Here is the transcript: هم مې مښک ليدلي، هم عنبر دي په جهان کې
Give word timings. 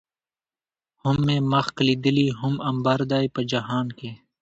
هم 1.03 1.17
مې 1.25 1.37
مښک 1.51 1.75
ليدلي، 1.87 2.27
هم 2.39 2.53
عنبر 2.67 2.99
دي 3.11 3.25
په 3.35 3.41
جهان 3.51 3.87
کې 3.97 4.11